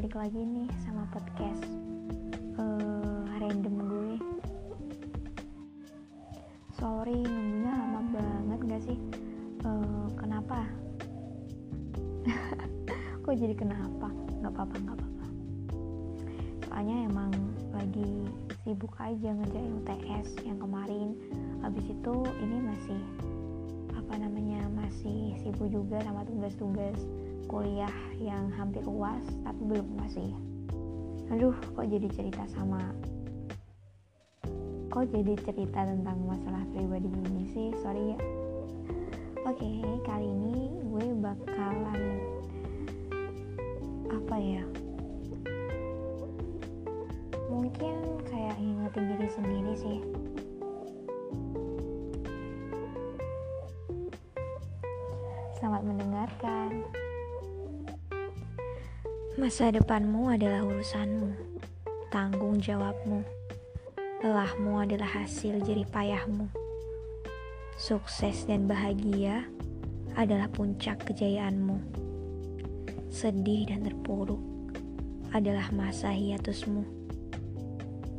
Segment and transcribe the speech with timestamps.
[0.00, 1.60] lagi nih sama podcast
[2.56, 4.12] uh, random gue.
[6.72, 8.98] Sorry nunggunya lama banget gak sih?
[9.60, 10.64] Uh, kenapa?
[13.28, 14.08] Kok jadi kenapa?
[14.40, 15.26] Nggak apa-apa nggak apa-apa.
[16.64, 17.32] Soalnya emang
[17.76, 18.24] lagi
[18.64, 21.12] sibuk aja ngerjain UTS yang kemarin.
[21.60, 23.00] Habis itu ini masih
[24.00, 26.96] apa namanya masih sibuk juga sama tugas-tugas
[27.50, 30.30] kuliah yang hampir uas tapi belum masih
[31.34, 32.94] aduh kok jadi cerita sama
[34.90, 37.70] kok jadi cerita tentang masalah pribadi ini sih?
[37.78, 38.18] Sorry ya.
[39.46, 42.02] Oke okay, kali ini gue bakalan
[44.10, 44.66] apa ya?
[47.46, 49.98] Mungkin kayak ingetin diri sendiri sih.
[55.54, 56.82] Selamat mendengarkan.
[59.38, 61.30] Masa depanmu adalah urusanmu,
[62.10, 63.22] tanggung jawabmu.
[64.26, 66.50] Lelahmu adalah hasil jerih payahmu.
[67.78, 69.46] Sukses dan bahagia
[70.18, 71.78] adalah puncak kejayaanmu.
[73.06, 74.42] Sedih dan terpuruk
[75.30, 76.82] adalah masa hiatusmu.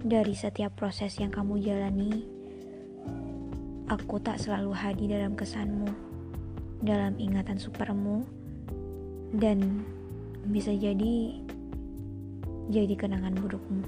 [0.00, 2.24] Dari setiap proses yang kamu jalani,
[3.92, 6.14] aku tak selalu hadir dalam kesanmu
[6.84, 8.28] dalam ingatan supermu
[9.40, 9.84] dan
[10.44, 11.40] bisa jadi
[12.68, 13.84] jadi kenangan burukmu.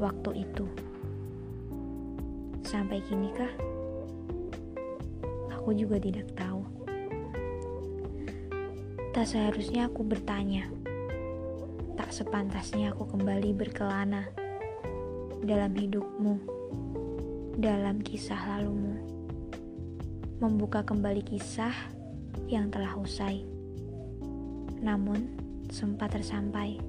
[0.00, 0.66] Waktu itu
[2.66, 3.52] sampai kini kah?
[5.58, 6.64] Aku juga tidak tahu.
[9.10, 10.70] Tak seharusnya aku bertanya.
[11.98, 14.24] Tak sepantasnya aku kembali berkelana
[15.44, 16.34] dalam hidupmu,
[17.60, 19.10] dalam kisah lalumu
[20.40, 21.76] membuka kembali kisah
[22.48, 23.44] yang telah usai,
[24.80, 25.36] namun
[25.68, 26.80] sempat tersampai,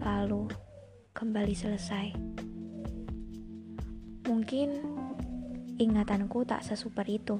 [0.00, 0.48] lalu
[1.12, 2.16] kembali selesai.
[4.24, 4.68] Mungkin
[5.76, 7.36] ingatanku tak sesuper itu,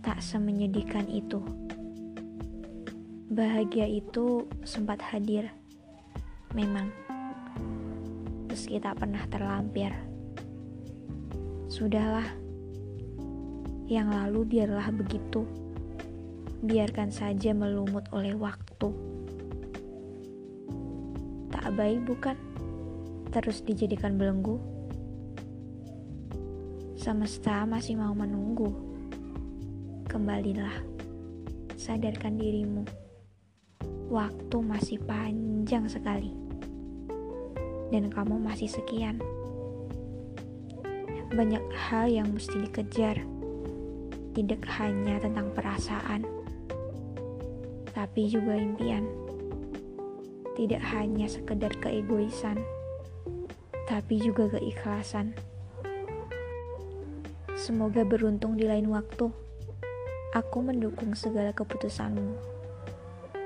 [0.00, 1.44] tak semenyedihkan itu.
[3.32, 5.52] Bahagia itu sempat hadir,
[6.56, 6.88] memang,
[8.48, 9.92] meski tak pernah terlampir.
[11.68, 12.28] Sudahlah
[13.88, 15.61] yang lalu biarlah begitu.
[16.62, 18.88] Biarkan saja melumut oleh waktu.
[21.50, 22.38] Tak baik bukan?
[23.34, 24.62] Terus dijadikan belenggu.
[26.94, 28.70] Semesta masih mau menunggu.
[30.06, 30.78] Kembalilah.
[31.74, 32.86] Sadarkan dirimu.
[34.06, 36.30] Waktu masih panjang sekali.
[37.90, 39.18] Dan kamu masih sekian
[41.32, 43.24] banyak hal yang mesti dikejar
[44.36, 46.24] tidak hanya tentang perasaan,
[47.92, 49.04] tapi juga impian.
[50.52, 52.60] Tidak hanya sekedar keegoisan,
[53.88, 55.32] tapi juga keikhlasan.
[57.56, 59.32] Semoga beruntung di lain waktu.
[60.32, 62.32] Aku mendukung segala keputusanmu,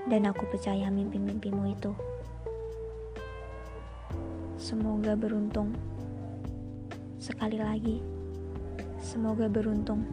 [0.06, 1.90] dan aku percaya mimpi-mimpimu itu.
[4.54, 5.74] Semoga beruntung.
[7.18, 7.98] Sekali lagi,
[9.02, 10.06] semoga beruntung.